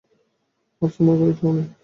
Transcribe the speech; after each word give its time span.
আজ 0.81 0.91
তোমার 0.95 1.15
ঘরে 1.19 1.33
কেউ 1.39 1.49
নেই। 1.55 1.67